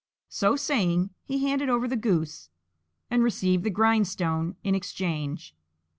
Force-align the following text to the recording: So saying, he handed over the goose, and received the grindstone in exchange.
So 0.29 0.55
saying, 0.55 1.11
he 1.25 1.45
handed 1.45 1.69
over 1.69 1.87
the 1.87 1.95
goose, 1.95 2.49
and 3.11 3.21
received 3.21 3.63
the 3.63 3.69
grindstone 3.69 4.55
in 4.63 4.73
exchange. 4.73 5.53